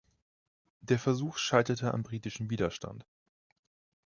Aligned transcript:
Der 0.79 0.97
Versuch 0.97 1.37
scheiterte 1.37 1.93
am 1.93 2.01
britischen 2.01 2.49
Widerstand. 2.49 3.05